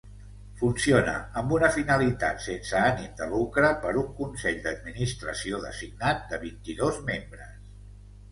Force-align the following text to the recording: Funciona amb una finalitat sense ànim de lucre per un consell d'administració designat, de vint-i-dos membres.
Funciona 0.59 1.11
amb 1.41 1.51
una 1.57 1.67
finalitat 1.73 2.39
sense 2.45 2.79
ànim 2.79 3.11
de 3.19 3.27
lucre 3.33 3.69
per 3.83 3.91
un 4.03 4.07
consell 4.21 4.57
d'administració 4.63 5.59
designat, 5.67 6.23
de 6.33 6.39
vint-i-dos 6.47 6.97
membres. 7.11 7.71